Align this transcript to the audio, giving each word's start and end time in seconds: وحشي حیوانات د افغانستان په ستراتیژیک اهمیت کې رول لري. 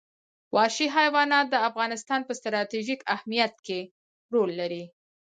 وحشي 0.55 0.87
حیوانات 0.97 1.45
د 1.49 1.55
افغانستان 1.69 2.21
په 2.25 2.33
ستراتیژیک 2.39 3.01
اهمیت 3.15 3.53
کې 3.67 3.79
رول 4.33 4.49
لري. 4.59 4.83